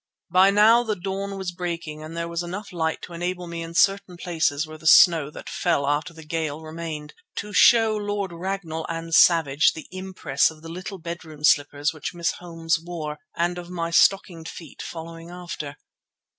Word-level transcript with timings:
By 0.31 0.49
now 0.49 0.81
the 0.81 0.95
dawn 0.95 1.37
was 1.37 1.51
breaking 1.51 2.01
and 2.01 2.17
there 2.17 2.27
was 2.27 2.41
enough 2.41 2.73
light 2.73 3.03
to 3.03 3.13
enable 3.13 3.45
me 3.45 3.61
in 3.61 3.75
certain 3.75 4.17
places 4.17 4.65
where 4.65 4.79
the 4.79 4.87
snow 4.87 5.29
that 5.29 5.47
fell 5.47 5.85
after 5.85 6.11
the 6.11 6.23
gale 6.25 6.59
remained, 6.63 7.13
to 7.35 7.53
show 7.53 7.95
Lord 7.95 8.31
Ragnall 8.31 8.87
and 8.89 9.13
Savage 9.13 9.73
the 9.73 9.87
impress 9.91 10.49
of 10.49 10.63
the 10.63 10.69
little 10.69 10.97
bedroom 10.97 11.43
slippers 11.43 11.93
which 11.93 12.15
Miss 12.15 12.31
Holmes 12.39 12.79
wore, 12.83 13.19
and 13.35 13.59
of 13.59 13.69
my 13.69 13.91
stockinged 13.91 14.47
feet 14.49 14.81
following 14.81 15.29
after. 15.29 15.75